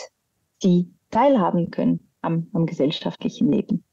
sie 0.60 0.88
teilhaben 1.10 1.70
können 1.70 2.00
am, 2.22 2.48
am 2.52 2.66
gesellschaftlichen 2.66 3.52
Leben. 3.52 3.84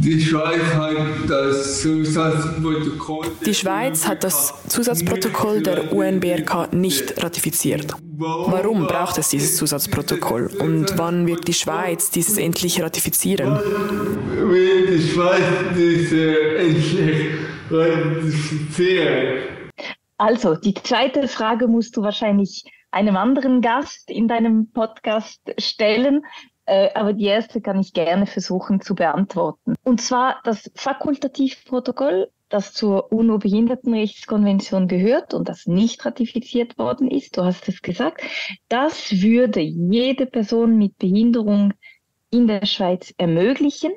Die 0.00 0.20
Schweiz 0.20 0.62
hat 0.74 0.98
das 1.28 1.82
Zusatzprotokoll. 1.82 3.26
Die 3.44 3.54
Schweiz 3.54 4.06
hat 4.06 4.24
das 4.24 4.54
Zusatzprotokoll 4.68 5.62
der 5.62 5.92
UNBRK 5.92 6.72
nicht 6.72 7.22
ratifiziert. 7.22 7.94
Warum 8.16 8.86
braucht 8.86 9.18
es 9.18 9.30
dieses 9.30 9.56
Zusatzprotokoll 9.56 10.50
und 10.60 10.96
wann 10.96 11.26
wird 11.26 11.46
die 11.46 11.52
Schweiz 11.52 12.10
dieses 12.10 12.38
endlich 12.38 12.80
ratifizieren? 12.80 13.56
Wird 13.56 14.88
die 14.88 15.02
Schweiz 15.08 15.42
diese 15.76 16.56
endlich 16.58 17.28
ratifizieren? 17.70 19.57
Also, 20.18 20.56
die 20.56 20.74
zweite 20.74 21.28
Frage 21.28 21.68
musst 21.68 21.96
du 21.96 22.02
wahrscheinlich 22.02 22.64
einem 22.90 23.16
anderen 23.16 23.60
Gast 23.60 24.10
in 24.10 24.28
deinem 24.28 24.70
Podcast 24.72 25.40
stellen. 25.58 26.22
Äh, 26.66 26.90
aber 26.94 27.12
die 27.12 27.24
erste 27.24 27.60
kann 27.60 27.80
ich 27.80 27.92
gerne 27.92 28.26
versuchen 28.26 28.80
zu 28.80 28.94
beantworten. 28.94 29.74
Und 29.84 30.00
zwar 30.00 30.40
das 30.44 30.70
Fakultativprotokoll, 30.74 32.30
das 32.48 32.74
zur 32.74 33.12
UNO-Behindertenrechtskonvention 33.12 34.88
gehört 34.88 35.34
und 35.34 35.48
das 35.48 35.66
nicht 35.66 36.04
ratifiziert 36.04 36.76
worden 36.78 37.10
ist, 37.10 37.36
du 37.36 37.44
hast 37.44 37.68
es 37.68 37.80
gesagt, 37.80 38.22
das 38.68 39.22
würde 39.22 39.60
jede 39.60 40.26
Person 40.26 40.76
mit 40.76 40.98
Behinderung 40.98 41.74
in 42.30 42.46
der 42.46 42.66
Schweiz 42.66 43.14
ermöglichen, 43.18 43.92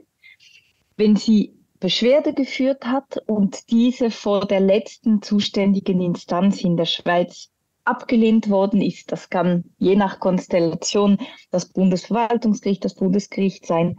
wenn 0.98 1.16
sie 1.16 1.61
Beschwerde 1.82 2.34
geführt 2.34 2.86
hat 2.86 3.18
und 3.26 3.72
diese 3.72 4.12
vor 4.12 4.46
der 4.46 4.60
letzten 4.60 5.24
zuständigen 5.24 6.00
Instanz 6.00 6.64
in 6.64 6.78
der 6.78 6.86
Schweiz 6.86 7.50
abgelehnt 7.86 8.52
worden 8.52 8.84
ist. 8.84 9.12
Das 9.12 9.32
kann 9.32 9.64
je 9.80 9.96
nach 9.96 10.20
Konstellation 10.20 11.18
das 11.50 11.66
Bundesverwaltungsgericht, 11.66 12.86
das 12.86 12.94
Bundesgericht 12.94 13.66
sein. 13.66 13.98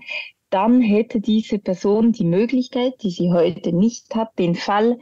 Dann 0.48 0.80
hätte 0.80 1.20
diese 1.20 1.58
Person 1.58 2.12
die 2.12 2.24
Möglichkeit, 2.24 3.02
die 3.02 3.10
sie 3.10 3.32
heute 3.32 3.72
nicht 3.72 4.14
hat, 4.14 4.38
den 4.38 4.54
Fall 4.54 5.00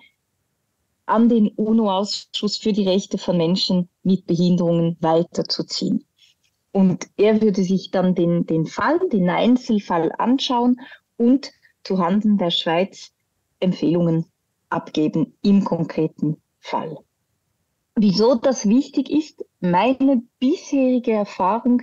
an 1.05 1.29
den 1.29 1.49
UNO-Ausschuss 1.49 2.57
für 2.57 2.73
die 2.73 2.89
Rechte 2.89 3.19
von 3.19 3.37
Menschen 3.37 3.91
mit 4.03 4.27
Behinderungen 4.27 4.97
weiterzuziehen. 5.01 6.07
Und 6.73 7.09
er 7.19 7.43
würde 7.43 7.63
sich 7.63 7.91
dann 7.91 8.15
den, 8.15 8.47
den 8.47 8.65
Fall, 8.65 9.01
den 9.13 9.29
Einzelfall 9.29 10.13
anschauen 10.17 10.81
und 11.19 11.53
zuhanden 11.85 12.39
der 12.39 12.51
Schweiz 12.51 13.13
Empfehlungen 13.61 14.27
abgeben 14.69 15.37
im 15.43 15.65
konkreten 15.65 16.41
Fall. 16.59 16.99
Wieso 17.97 18.35
das 18.35 18.69
wichtig 18.69 19.11
ist, 19.11 19.45
meine 19.61 20.23
bisherige 20.39 21.13
Erfahrung 21.13 21.83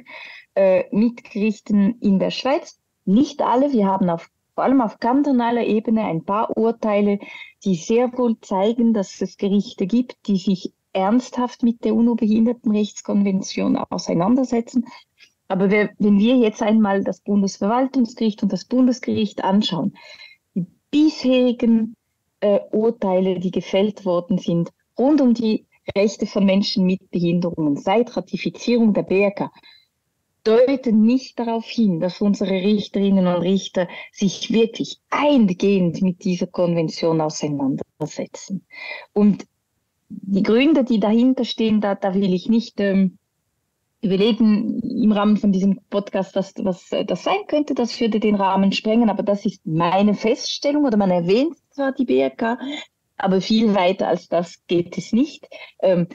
äh, 0.56 0.86
mit 0.92 1.24
Gerichten 1.24 2.00
in 2.00 2.18
der 2.18 2.32
Schweiz, 2.32 2.80
nicht 3.06 3.42
alle, 3.42 3.72
wir 3.72 3.86
haben 3.86 4.10
auf, 4.10 4.30
vor 4.56 4.64
allem 4.64 4.82
auf 4.82 5.00
kantonaler 5.00 5.66
Ebene 5.66 6.06
ein 6.06 6.24
paar 6.24 6.58
Urteile, 6.58 7.20
die 7.64 7.76
sehr 7.76 8.12
wohl 8.18 8.40
zeigen, 8.40 8.94
dass 8.94 9.22
es 9.22 9.38
Gerichte 9.38 9.86
gibt, 9.86 10.16
die 10.28 10.38
sich 10.38 10.74
ernsthaft 10.94 11.62
mit 11.62 11.86
der 11.86 11.94
UNO-Behindertenrechtskonvention 11.94 13.78
auseinandersetzen. 13.78 14.86
Aber 15.48 15.72
wenn 15.72 16.20
wir 16.20 16.38
jetzt 16.38 16.62
einmal 16.62 17.04
das 17.04 17.22
Bundesverwaltungsgericht 17.22 18.44
und 18.44 18.52
das 18.52 18.66
Bundesgericht 18.66 19.44
anschauen, 19.44 19.96
die 20.56 20.66
bisherigen 20.92 21.96
äh, 22.42 22.60
Urteile, 22.72 23.40
die 23.40 23.52
gefällt 23.52 24.06
worden 24.06 24.38
sind, 24.38 24.72
rund 24.98 25.22
um 25.22 25.34
die 25.34 25.66
Rechte 25.96 26.26
von 26.26 26.46
Menschen 26.46 26.86
mit 26.86 27.10
Behinderungen 27.12 27.78
seit 27.78 28.16
Ratifizierung 28.18 28.94
der 28.94 29.04
BRK 29.04 29.52
deuten 30.48 31.02
nicht 31.02 31.38
darauf 31.40 31.66
hin, 31.66 32.00
dass 32.00 32.22
unsere 32.22 32.52
Richterinnen 32.52 33.28
und 33.28 33.42
Richter 33.42 33.90
sich 34.14 34.52
wirklich 34.52 35.00
eingehend 35.10 36.02
mit 36.02 36.24
dieser 36.24 36.48
Konvention 36.48 37.20
auseinandersetzen. 37.20 38.66
Und 39.12 39.46
die 40.10 40.44
Gründe, 40.44 40.86
die 40.86 41.02
dahinter 41.02 41.44
stehen, 41.44 41.82
da, 41.82 41.96
da 41.96 42.14
will 42.14 42.34
ich 42.34 42.48
nicht 42.48 42.80
ähm, 42.80 43.18
überlegen 44.02 44.80
im 44.82 45.12
Rahmen 45.12 45.38
von 45.38 45.52
diesem 45.52 45.80
Podcast, 45.90 46.36
was, 46.36 46.54
was 46.58 46.92
äh, 46.92 47.06
das 47.06 47.24
sein 47.24 47.48
könnte. 47.48 47.74
Das 47.74 48.00
würde 48.00 48.20
den 48.20 48.36
Rahmen 48.36 48.72
sprengen, 48.72 49.10
aber 49.10 49.24
das 49.24 49.46
ist 49.46 49.66
meine 49.66 50.14
Feststellung 50.14 50.86
oder 50.86 50.98
man 50.98 51.12
erwähnt 51.12 51.58
zwar 51.72 51.92
die 51.92 52.06
BRK, 52.06 52.60
aber 53.18 53.42
viel 53.42 53.74
weiter 53.74 54.08
als 54.08 54.28
das 54.28 54.66
geht 54.68 54.98
es 54.98 55.14
nicht. 55.14 55.48
Ähm, 55.80 56.08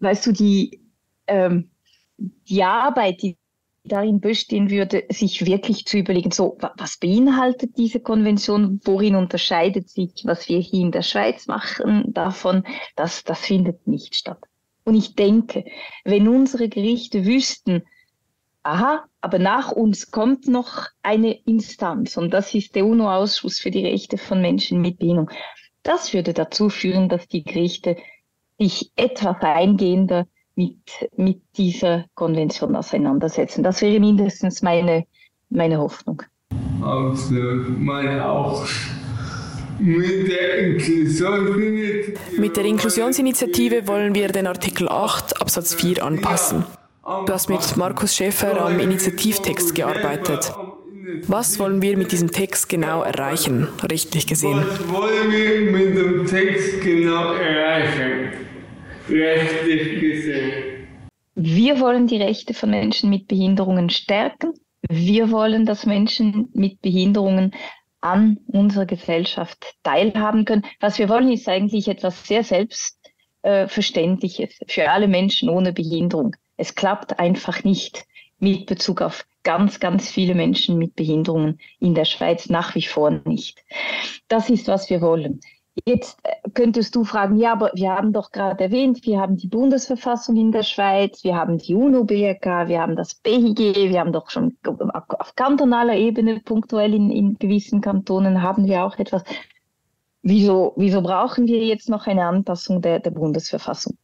weißt 0.00 0.26
du, 0.26 0.32
die, 0.32 0.80
ähm, 1.26 1.70
die 2.18 2.62
Arbeit, 2.62 3.22
die 3.22 3.36
darin 3.84 4.20
bestehen 4.20 4.70
würde, 4.70 5.04
sich 5.10 5.44
wirklich 5.44 5.84
zu 5.84 5.98
überlegen, 5.98 6.30
so, 6.30 6.56
was 6.76 6.96
beinhaltet 6.96 7.76
diese 7.76 8.00
Konvention, 8.00 8.80
worin 8.84 9.14
unterscheidet 9.14 9.90
sich, 9.90 10.10
was 10.24 10.48
wir 10.48 10.58
hier 10.58 10.80
in 10.80 10.90
der 10.90 11.02
Schweiz 11.02 11.46
machen 11.46 12.12
davon, 12.14 12.64
das, 12.96 13.24
das 13.24 13.40
findet 13.40 13.86
nicht 13.86 14.14
statt. 14.14 14.42
Und 14.84 14.94
ich 14.94 15.14
denke, 15.14 15.64
wenn 16.04 16.28
unsere 16.28 16.68
Gerichte 16.68 17.24
wüssten, 17.24 17.82
aha, 18.62 19.04
aber 19.20 19.38
nach 19.38 19.72
uns 19.72 20.10
kommt 20.10 20.46
noch 20.48 20.86
eine 21.02 21.32
Instanz 21.44 22.16
und 22.16 22.32
das 22.32 22.54
ist 22.54 22.74
der 22.74 22.86
UNO-Ausschuss 22.86 23.58
für 23.58 23.70
die 23.70 23.86
Rechte 23.86 24.18
von 24.18 24.40
Menschen 24.40 24.80
mit 24.80 24.98
Behinderung, 24.98 25.30
das 25.82 26.12
würde 26.14 26.32
dazu 26.32 26.70
führen, 26.70 27.08
dass 27.08 27.28
die 27.28 27.44
Gerichte 27.44 27.96
sich 28.58 28.90
etwas 28.96 29.36
eingehender 29.40 30.26
mit, 30.54 30.78
mit 31.16 31.42
dieser 31.56 32.06
Konvention 32.14 32.76
auseinandersetzen. 32.76 33.62
Das 33.62 33.82
wäre 33.82 34.00
mindestens 34.00 34.62
meine, 34.62 35.04
meine 35.50 35.78
Hoffnung. 35.78 36.22
Absolut, 36.80 37.78
meine 37.78 38.26
auch. 38.26 38.66
Mit 39.78 40.28
der, 40.28 40.78
mit 42.38 42.56
der 42.56 42.64
Inklusionsinitiative 42.64 43.86
wollen 43.88 44.14
wir 44.14 44.28
den 44.28 44.46
Artikel 44.46 44.88
8 44.88 45.40
Absatz 45.40 45.74
4 45.74 46.04
anpassen. 46.04 46.64
Du 47.04 47.32
hast 47.32 47.48
mit 47.48 47.76
Markus 47.76 48.14
Schäfer 48.14 48.64
am 48.64 48.78
Initiativtext 48.78 49.74
gearbeitet. 49.74 50.52
Was 51.26 51.58
wollen 51.58 51.82
wir 51.82 51.96
mit 51.96 52.12
diesem 52.12 52.30
Text 52.30 52.68
genau 52.68 53.02
erreichen, 53.02 53.68
richtig 53.90 54.26
gesehen? 54.26 54.64
Was 54.66 54.88
wollen 54.88 55.30
wir 55.30 55.70
mit 55.70 55.96
dem 55.96 56.26
Text 56.26 56.80
genau 56.80 57.32
erreichen, 57.34 58.32
rechtlich 59.08 60.00
gesehen? 60.00 60.52
Wir 61.34 61.80
wollen 61.80 62.06
die 62.06 62.16
Rechte 62.16 62.54
von 62.54 62.70
Menschen 62.70 63.10
mit 63.10 63.28
Behinderungen 63.28 63.90
stärken. 63.90 64.52
Wir 64.88 65.30
wollen, 65.30 65.66
dass 65.66 65.84
Menschen 65.84 66.48
mit 66.54 66.80
Behinderungen 66.80 67.52
an 68.04 68.38
unserer 68.46 68.86
Gesellschaft 68.86 69.74
teilhaben 69.82 70.44
können. 70.44 70.64
Was 70.80 70.98
wir 70.98 71.08
wollen, 71.08 71.32
ist 71.32 71.48
eigentlich 71.48 71.88
etwas 71.88 72.26
sehr 72.26 72.44
Selbstverständliches 72.44 74.60
für 74.66 74.90
alle 74.90 75.08
Menschen 75.08 75.48
ohne 75.48 75.72
Behinderung. 75.72 76.36
Es 76.56 76.74
klappt 76.74 77.18
einfach 77.18 77.64
nicht 77.64 78.04
mit 78.38 78.66
Bezug 78.66 79.00
auf 79.00 79.24
ganz, 79.42 79.80
ganz 79.80 80.10
viele 80.10 80.34
Menschen 80.34 80.76
mit 80.78 80.94
Behinderungen 80.96 81.58
in 81.80 81.94
der 81.94 82.04
Schweiz 82.04 82.50
nach 82.50 82.74
wie 82.74 82.82
vor 82.82 83.22
nicht. 83.24 83.64
Das 84.28 84.50
ist, 84.50 84.68
was 84.68 84.90
wir 84.90 85.00
wollen. 85.00 85.40
Jetzt 85.84 86.20
äh, 86.22 86.48
könntest 86.50 86.94
du 86.94 87.04
fragen, 87.04 87.36
ja, 87.36 87.52
aber 87.52 87.72
wir 87.74 87.90
haben 87.90 88.12
doch 88.12 88.30
gerade 88.30 88.62
erwähnt, 88.62 89.04
wir 89.04 89.20
haben 89.20 89.36
die 89.36 89.48
Bundesverfassung 89.48 90.36
in 90.36 90.52
der 90.52 90.62
Schweiz, 90.62 91.24
wir 91.24 91.34
haben 91.34 91.58
die 91.58 91.74
UNO-BRK, 91.74 92.68
wir 92.68 92.80
haben 92.80 92.94
das 92.94 93.16
BIG, 93.16 93.58
wir 93.58 93.98
haben 93.98 94.12
doch 94.12 94.30
schon 94.30 94.56
auf 94.62 95.34
kantonaler 95.34 95.96
Ebene 95.96 96.40
punktuell 96.40 96.94
in, 96.94 97.10
in 97.10 97.34
gewissen 97.38 97.80
Kantonen 97.80 98.40
haben 98.40 98.66
wir 98.66 98.84
auch 98.84 98.98
etwas. 98.98 99.24
Wieso, 100.22 100.72
wieso 100.76 101.02
brauchen 101.02 101.46
wir 101.48 101.64
jetzt 101.64 101.88
noch 101.88 102.06
eine 102.06 102.24
Anpassung 102.24 102.80
der, 102.80 103.00
der 103.00 103.10
Bundesverfassung? 103.10 103.98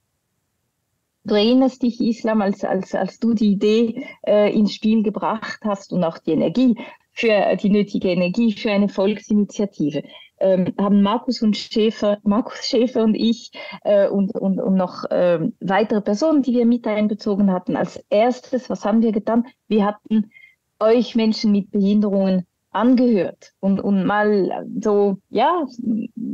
Du 1.24 1.34
erinnerst 1.34 1.82
dich, 1.82 2.00
Islam, 2.00 2.42
als, 2.42 2.64
als, 2.64 2.94
als 2.94 3.20
du 3.20 3.32
die 3.32 3.52
Idee 3.52 4.06
äh, 4.26 4.52
ins 4.52 4.74
Spiel 4.74 5.02
gebracht 5.02 5.60
hast 5.62 5.92
und 5.92 6.02
auch 6.02 6.18
die 6.18 6.32
Energie 6.32 6.76
für 7.12 7.56
die 7.56 7.70
nötige 7.70 8.08
Energie 8.10 8.52
für 8.52 8.70
eine 8.72 8.88
Volksinitiative 8.88 10.02
ähm, 10.40 10.74
haben 10.78 11.02
Markus 11.02 11.42
und 11.42 11.56
Schäfer, 11.56 12.18
Markus 12.22 12.66
Schäfer 12.66 13.04
und 13.04 13.14
ich 13.14 13.52
äh, 13.82 14.08
und, 14.08 14.34
und, 14.34 14.60
und 14.60 14.74
noch 14.74 15.04
äh, 15.10 15.40
weitere 15.60 16.00
Personen, 16.00 16.42
die 16.42 16.52
wir 16.52 16.66
mit 16.66 16.86
einbezogen 16.86 17.52
hatten. 17.52 17.76
Als 17.76 17.96
erstes, 18.10 18.68
was 18.70 18.84
haben 18.84 19.02
wir 19.02 19.12
getan? 19.12 19.46
Wir 19.68 19.86
hatten 19.86 20.30
euch 20.78 21.14
Menschen 21.14 21.52
mit 21.52 21.70
Behinderungen 21.70 22.46
angehört 22.70 23.52
und, 23.60 23.80
und 23.80 24.04
mal 24.04 24.66
so, 24.80 25.18
ja, 25.28 25.66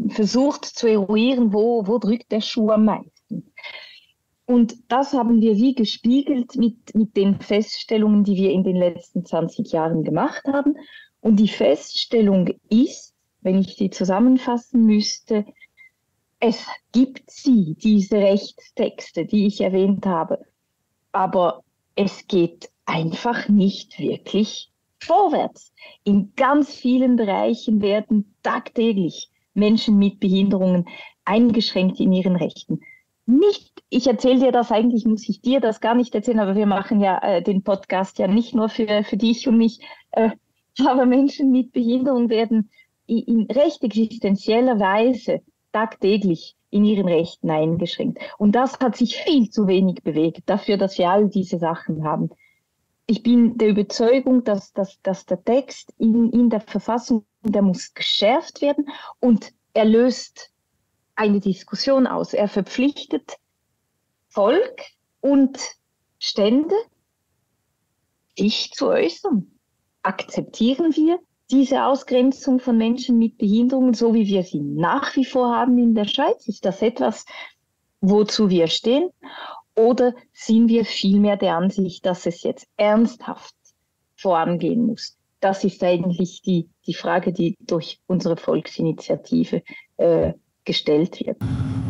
versucht 0.08 0.64
zu 0.64 0.86
eruieren, 0.86 1.52
wo, 1.52 1.86
wo 1.86 1.98
drückt 1.98 2.30
der 2.30 2.40
Schuh 2.40 2.70
am 2.70 2.84
meisten. 2.84 3.52
Und 4.44 4.76
das 4.88 5.12
haben 5.12 5.40
wir 5.40 5.56
wie 5.56 5.74
gespiegelt 5.74 6.54
mit, 6.54 6.94
mit 6.94 7.16
den 7.16 7.40
Feststellungen, 7.40 8.22
die 8.22 8.36
wir 8.36 8.52
in 8.52 8.62
den 8.62 8.76
letzten 8.76 9.24
20 9.24 9.72
Jahren 9.72 10.04
gemacht 10.04 10.44
haben. 10.46 10.76
Und 11.20 11.36
die 11.36 11.48
Feststellung 11.48 12.50
ist, 12.68 13.05
wenn 13.46 13.60
ich 13.60 13.76
die 13.76 13.90
zusammenfassen 13.90 14.84
müsste, 14.84 15.46
es 16.40 16.66
gibt 16.90 17.30
sie, 17.30 17.76
diese 17.80 18.16
Rechtstexte, 18.16 19.24
die 19.24 19.46
ich 19.46 19.60
erwähnt 19.60 20.04
habe, 20.04 20.40
aber 21.12 21.62
es 21.94 22.26
geht 22.26 22.68
einfach 22.86 23.48
nicht 23.48 24.00
wirklich 24.00 24.72
vorwärts. 24.98 25.72
In 26.02 26.32
ganz 26.34 26.74
vielen 26.74 27.14
Bereichen 27.14 27.80
werden 27.82 28.34
tagtäglich 28.42 29.30
Menschen 29.54 29.96
mit 29.96 30.18
Behinderungen 30.18 30.88
eingeschränkt 31.24 32.00
in 32.00 32.12
ihren 32.12 32.34
Rechten. 32.34 32.80
Nicht, 33.26 33.80
ich 33.90 34.08
erzähle 34.08 34.40
dir 34.40 34.52
das, 34.52 34.72
eigentlich 34.72 35.04
muss 35.04 35.28
ich 35.28 35.40
dir 35.40 35.60
das 35.60 35.80
gar 35.80 35.94
nicht 35.94 36.12
erzählen, 36.16 36.40
aber 36.40 36.56
wir 36.56 36.66
machen 36.66 37.00
ja 37.00 37.22
äh, 37.22 37.42
den 37.42 37.62
Podcast 37.62 38.18
ja 38.18 38.26
nicht 38.26 38.56
nur 38.56 38.68
für, 38.68 39.04
für 39.04 39.16
dich 39.16 39.46
und 39.46 39.56
mich, 39.56 39.78
äh, 40.10 40.30
aber 40.84 41.06
Menschen 41.06 41.52
mit 41.52 41.70
Behinderung 41.70 42.28
werden 42.28 42.70
in 43.06 43.46
recht 43.50 43.82
existenzieller 43.82 44.78
Weise 44.78 45.42
tagtäglich 45.72 46.56
in 46.70 46.84
ihren 46.84 47.08
Rechten 47.08 47.50
eingeschränkt. 47.50 48.18
Und 48.38 48.52
das 48.52 48.78
hat 48.80 48.96
sich 48.96 49.16
viel 49.16 49.50
zu 49.50 49.66
wenig 49.66 50.02
bewegt 50.02 50.42
dafür, 50.46 50.76
dass 50.76 50.98
wir 50.98 51.10
all 51.10 51.28
diese 51.28 51.58
Sachen 51.58 52.04
haben. 52.04 52.30
Ich 53.06 53.22
bin 53.22 53.56
der 53.56 53.68
Überzeugung, 53.68 54.42
dass, 54.42 54.72
dass, 54.72 55.00
dass 55.02 55.26
der 55.26 55.42
Text 55.44 55.92
in, 55.98 56.30
in 56.32 56.50
der 56.50 56.60
Verfassung, 56.60 57.24
der 57.42 57.62
muss 57.62 57.94
geschärft 57.94 58.62
werden 58.62 58.88
und 59.20 59.52
er 59.74 59.84
löst 59.84 60.50
eine 61.14 61.40
Diskussion 61.40 62.06
aus. 62.06 62.34
Er 62.34 62.48
verpflichtet 62.48 63.36
Volk 64.28 64.82
und 65.20 65.58
Stände, 66.18 66.74
sich 68.36 68.72
zu 68.72 68.88
äußern. 68.88 69.50
Akzeptieren 70.02 70.94
wir 70.94 71.18
diese 71.50 71.84
Ausgrenzung 71.84 72.58
von 72.58 72.76
Menschen 72.76 73.18
mit 73.18 73.38
Behinderungen, 73.38 73.94
so 73.94 74.14
wie 74.14 74.26
wir 74.26 74.42
sie 74.42 74.60
nach 74.60 75.14
wie 75.16 75.24
vor 75.24 75.54
haben 75.54 75.78
in 75.78 75.94
der 75.94 76.06
Schweiz, 76.06 76.48
ist 76.48 76.64
das 76.64 76.82
etwas, 76.82 77.24
wozu 78.00 78.50
wir 78.50 78.66
stehen? 78.66 79.10
Oder 79.76 80.14
sind 80.32 80.68
wir 80.68 80.84
vielmehr 80.84 81.36
der 81.36 81.56
Ansicht, 81.56 82.04
dass 82.06 82.26
es 82.26 82.42
jetzt 82.42 82.66
ernsthaft 82.76 83.54
vorangehen 84.16 84.86
muss? 84.86 85.16
Das 85.40 85.64
ist 85.64 85.82
eigentlich 85.84 86.42
die, 86.42 86.68
die 86.86 86.94
Frage, 86.94 87.32
die 87.32 87.56
durch 87.60 88.00
unsere 88.06 88.36
Volksinitiative 88.36 89.62
äh, 89.98 90.32
gestellt 90.64 91.20
wird. 91.20 91.36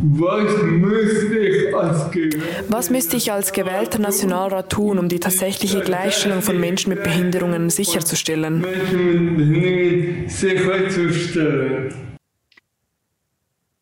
Was 0.08 0.62
müsste 0.62 1.38
ich 1.38 1.74
als 1.74 2.10
Was 2.68 2.90
müsste 2.90 3.16
ich 3.16 3.32
als 3.32 3.52
gewählter 3.52 3.98
Nationalrat 3.98 4.70
tun, 4.70 5.00
um 5.00 5.08
die 5.08 5.18
tatsächliche 5.18 5.80
Gleichstellung 5.80 6.42
von 6.42 6.60
Menschen 6.60 6.90
mit 6.90 7.02
Behinderungen 7.02 7.70
sicherzustellen? 7.70 8.60
Menschen 8.60 9.26
mit 9.26 9.36
Behinderungen 9.36 10.28
sicherzustellen. 10.28 11.94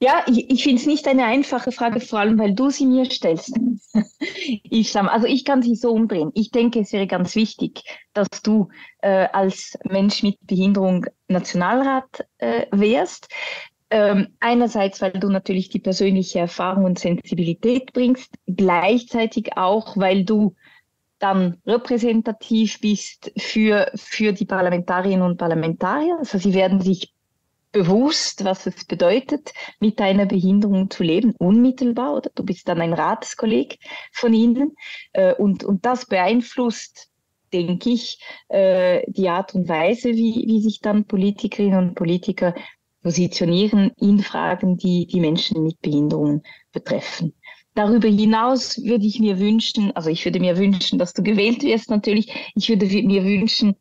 Ja, 0.01 0.25
ich, 0.27 0.51
ich 0.51 0.63
finde 0.63 0.81
es 0.81 0.87
nicht 0.87 1.07
eine 1.07 1.25
einfache 1.25 1.73
Frage, 1.73 2.01
vor 2.01 2.21
allem 2.21 2.39
weil 2.39 2.55
du 2.55 2.71
sie 2.71 2.87
mir 2.87 3.05
stellst. 3.11 3.59
Islam. 4.71 5.09
Also 5.09 5.27
ich 5.27 5.45
kann 5.45 5.63
sie 5.63 5.75
so 5.75 5.91
umdrehen. 5.91 6.31
Ich 6.35 6.51
denke, 6.51 6.81
es 6.81 6.93
wäre 6.93 7.07
ganz 7.07 7.35
wichtig, 7.37 7.83
dass 8.15 8.29
du 8.43 8.69
äh, 9.03 9.29
als 9.33 9.79
Mensch 9.85 10.23
mit 10.23 10.37
Behinderung 10.43 11.07
Nationalrat 11.29 12.27
äh, 12.39 12.67
wärst. 12.71 13.29
Ähm, 13.95 14.35
einerseits, 14.41 15.01
weil 15.01 15.13
du 15.13 15.29
natürlich 15.29 15.69
die 15.69 15.79
persönliche 15.79 16.41
Erfahrung 16.41 16.85
und 16.85 16.99
Sensibilität 16.99 17.93
bringst, 17.93 18.35
gleichzeitig 18.49 19.57
auch, 19.57 19.97
weil 19.97 20.25
du 20.25 20.57
dann 21.21 21.59
repräsentativ 21.65 22.81
bist 22.81 23.31
für, 23.39 23.93
für 23.95 24.33
die 24.33 24.47
Parlamentarierinnen 24.47 25.25
und 25.25 25.37
Parlamentarier. 25.37 26.17
Also 26.19 26.39
sie 26.39 26.55
werden 26.55 26.81
sich 26.81 27.13
bewusst, 27.71 28.45
was 28.45 28.67
es 28.67 28.85
bedeutet, 28.85 29.53
mit 29.79 30.01
einer 30.01 30.27
Behinderung 30.27 30.91
zu 30.91 31.05
leben, 31.05 31.33
unmittelbar, 31.39 32.17
oder 32.17 32.33
du 32.35 32.43
bist 32.43 32.67
dann 32.67 32.81
ein 32.81 32.95
Ratskolleg 32.95 33.79
von 34.11 34.35
ihnen. 34.35 34.75
Äh, 35.13 35.35
und, 35.35 35.63
und 35.63 35.87
das 35.87 36.07
beeinflusst, 36.07 37.11
denke 37.53 37.91
ich, 37.91 38.19
äh, 38.49 39.05
die 39.07 39.29
Art 39.29 39.55
und 39.55 39.69
Weise, 39.69 40.09
wie, 40.09 40.47
wie 40.49 40.61
sich 40.61 40.81
dann 40.81 41.05
Politikerinnen 41.05 41.91
und 41.91 41.95
Politiker 41.95 42.57
positionieren 43.05 43.93
in 44.01 44.19
Fragen, 44.19 44.79
die 44.79 45.07
die 45.07 45.21
Menschen 45.21 45.63
mit 45.63 45.81
Behinderungen 45.83 46.43
betreffen. 46.73 47.35
Darüber 47.75 48.09
hinaus 48.09 48.83
würde 48.83 49.05
ich 49.05 49.21
mir 49.21 49.39
wünschen, 49.39 49.95
also 49.95 50.09
ich 50.09 50.25
würde 50.25 50.41
mir 50.41 50.57
wünschen, 50.57 50.99
dass 50.99 51.13
du 51.13 51.23
gewählt 51.23 51.63
wirst 51.63 51.91
natürlich. 51.91 52.33
Ich 52.55 52.69
würde 52.69 52.87
mir 52.87 53.25
wünschen, 53.25 53.77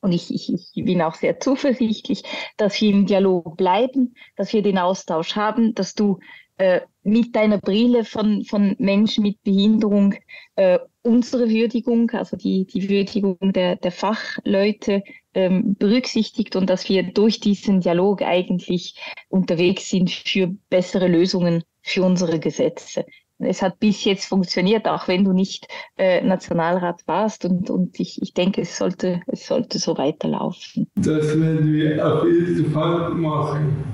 und 0.00 0.12
ich, 0.12 0.32
ich, 0.32 0.52
ich 0.52 0.84
bin 0.84 1.00
auch 1.00 1.14
sehr 1.14 1.40
zuversichtlich, 1.40 2.22
dass 2.58 2.80
wir 2.80 2.90
im 2.90 3.06
Dialog 3.06 3.56
bleiben, 3.56 4.14
dass 4.36 4.52
wir 4.52 4.62
den 4.62 4.78
Austausch 4.78 5.34
haben, 5.34 5.74
dass 5.74 5.94
du 5.94 6.18
äh, 6.58 6.82
mit 7.02 7.34
deiner 7.34 7.58
Brille 7.58 8.04
von, 8.04 8.44
von 8.44 8.76
Menschen 8.78 9.22
mit 9.22 9.42
Behinderung 9.44 10.14
äh, 10.56 10.78
unsere 11.02 11.48
Würdigung, 11.48 12.10
also 12.10 12.36
die, 12.36 12.66
die 12.66 12.88
Würdigung 12.88 13.38
der, 13.52 13.76
der 13.76 13.92
Fachleute 13.92 15.02
ähm, 15.36 15.76
berücksichtigt 15.78 16.56
und 16.56 16.70
dass 16.70 16.88
wir 16.88 17.02
durch 17.02 17.40
diesen 17.40 17.80
Dialog 17.80 18.22
eigentlich 18.22 18.98
unterwegs 19.28 19.90
sind 19.90 20.10
für 20.10 20.48
bessere 20.70 21.08
Lösungen 21.08 21.62
für 21.82 22.02
unsere 22.02 22.40
Gesetze. 22.40 23.04
Es 23.38 23.60
hat 23.60 23.78
bis 23.78 24.02
jetzt 24.04 24.24
funktioniert, 24.24 24.88
auch 24.88 25.08
wenn 25.08 25.24
du 25.24 25.34
nicht 25.34 25.68
äh, 25.98 26.22
Nationalrat 26.22 27.02
warst 27.04 27.44
und, 27.44 27.68
und 27.68 28.00
ich, 28.00 28.22
ich 28.22 28.32
denke, 28.32 28.62
es 28.62 28.78
sollte, 28.78 29.20
es 29.26 29.46
sollte 29.46 29.78
so 29.78 29.98
weiterlaufen. 29.98 30.86
Das 30.94 31.38
werden 31.38 31.70
wir 31.70 32.14
auf 32.14 32.24
jeden 32.24 32.72
Fall 32.72 33.10
machen. 33.10 33.84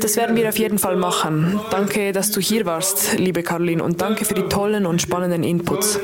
Das 0.00 0.16
werden 0.16 0.36
wir 0.36 0.48
auf 0.48 0.58
jeden 0.60 0.78
Fall 0.78 0.94
machen. 0.94 1.58
Danke, 1.72 2.12
dass 2.12 2.30
du 2.30 2.40
hier 2.40 2.66
warst, 2.66 3.18
liebe 3.18 3.42
Caroline, 3.42 3.82
und 3.82 4.00
danke 4.00 4.24
für 4.24 4.34
die 4.34 4.42
tollen 4.42 4.86
und 4.86 5.02
spannenden 5.02 5.42
Inputs. 5.42 5.98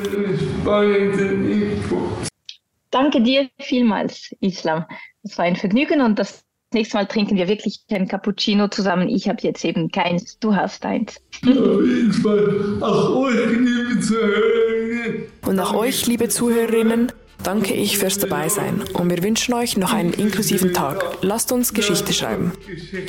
Danke 2.92 3.22
dir 3.22 3.48
vielmals, 3.58 4.30
Islam. 4.40 4.84
Es 5.22 5.36
war 5.38 5.46
ein 5.46 5.56
Vergnügen 5.56 6.02
und 6.02 6.18
das 6.18 6.44
nächste 6.74 6.98
Mal 6.98 7.06
trinken 7.06 7.36
wir 7.36 7.48
wirklich 7.48 7.80
ein 7.90 8.06
Cappuccino 8.06 8.68
zusammen. 8.68 9.08
Ich 9.08 9.28
habe 9.28 9.38
jetzt 9.40 9.64
eben 9.64 9.90
keins, 9.90 10.38
du 10.38 10.54
hast 10.54 10.84
eins. 10.84 11.16
Auf 11.42 11.48
jeden 11.48 12.12
Fall. 12.12 12.76
Auch 12.82 13.16
euch, 13.16 13.46
liebe 13.48 14.00
Zuhörerinnen. 14.00 15.22
Und 15.46 15.58
auch 15.58 15.74
euch, 15.74 16.06
liebe 16.06 16.28
Zuhörerinnen, 16.28 17.10
danke 17.42 17.72
ich 17.72 17.96
fürs 17.96 18.18
Dabeisein 18.18 18.82
und 18.92 19.10
wir 19.10 19.22
wünschen 19.22 19.54
euch 19.54 19.78
noch 19.78 19.94
einen 19.94 20.12
inklusiven 20.12 20.74
Tag. 20.74 21.02
Lasst 21.22 21.50
uns 21.50 21.72
Geschichte 21.72 22.12
schreiben. 22.12 22.52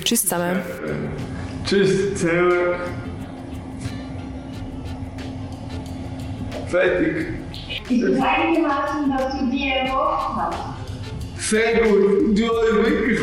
Tschüss 0.06 0.22
zusammen. 0.24 0.62
Tschüss 1.66 2.16
zusammen. 2.16 2.80
Fertig. 6.68 7.43
Ist 7.90 8.04
es 8.04 8.20
einigermaßen, 8.22 9.14
was 9.16 9.40
du 9.40 9.50
dir 9.52 9.74
erhofft 9.74 10.36
hast? 10.38 10.58
Sehr 11.38 11.84
gut. 11.84 12.38
Du 12.40 12.48
hast 12.48 12.76
wirklich 12.76 13.20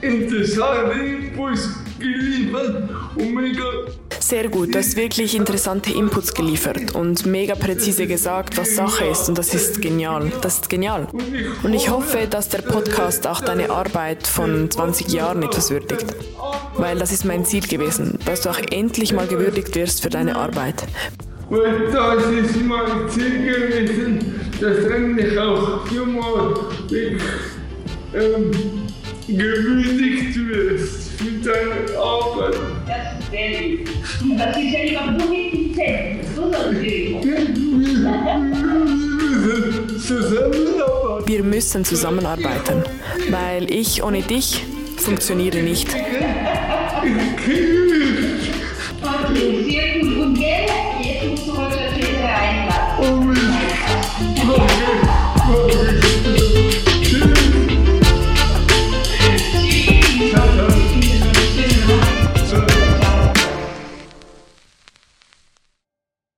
interessante 0.00 0.98
Infos 1.00 1.68
geliefert 1.98 2.90
und 3.16 3.34
mega 3.34 3.62
Sehr 4.20 4.48
gut, 4.48 4.74
du 4.74 4.78
hast 4.78 4.96
wirklich 4.96 5.34
interessante 5.34 5.92
Inputs 5.92 6.32
geliefert 6.34 6.94
und 6.94 7.26
mega 7.26 7.54
präzise 7.54 8.06
gesagt, 8.06 8.56
was 8.56 8.74
Sache 8.74 9.04
ist 9.04 9.28
und 9.28 9.38
das 9.38 9.54
ist 9.54 9.82
genial. 9.82 10.32
Das 10.40 10.54
ist 10.54 10.70
genial. 10.70 11.08
Und 11.62 11.74
ich 11.74 11.90
hoffe, 11.90 12.26
dass 12.28 12.48
der 12.48 12.62
Podcast 12.62 13.26
auch 13.26 13.40
deine 13.40 13.70
Arbeit 13.70 14.26
von 14.26 14.70
20 14.70 15.08
Jahren 15.12 15.42
etwas 15.42 15.70
würdigt. 15.70 16.06
Weil 16.76 16.98
das 16.98 17.12
ist 17.12 17.24
mein 17.24 17.44
Ziel 17.44 17.66
gewesen, 17.66 18.18
dass 18.24 18.40
du 18.40 18.50
auch 18.50 18.60
endlich 18.70 19.12
mal 19.12 19.26
gewürdigt 19.26 19.74
wirst 19.74 20.02
für 20.02 20.10
deine 20.10 20.36
Arbeit. 20.36 20.84
Weil 21.54 21.86
das 21.92 22.24
ist 22.32 22.56
mein 22.64 23.08
Ziel 23.08 23.44
gewesen, 23.44 24.18
dass 24.60 24.78
endlich 24.86 25.38
auch 25.38 25.88
mal 26.04 26.52
wirklich, 26.88 27.22
ähm, 28.12 28.50
gewürdigt 29.28 30.36
wirst 30.48 31.12
für 31.12 31.30
deine 31.48 31.96
Arbeit. 31.96 32.56
Das 32.88 33.20
ist 33.20 33.30
sehr 33.30 33.60
lieb. 33.60 33.88
Das 34.36 34.56
ist 34.56 34.72
ja 34.72 34.80
immer 34.80 35.16
so 35.16 35.24
mit 35.30 35.76
dem 35.76 36.18
So 36.34 36.50
soll 36.50 36.74
es. 41.20 41.28
Wir 41.28 41.44
müssen 41.44 41.84
zusammenarbeiten, 41.84 42.82
weil 43.30 43.70
ich 43.70 44.02
ohne 44.02 44.22
dich 44.22 44.64
funktioniere 44.96 45.62
nicht. 45.62 45.86
Okay, 49.02 49.93
Glory, 53.04 53.36
glory, 54.40 55.02
glory. 55.46 56.03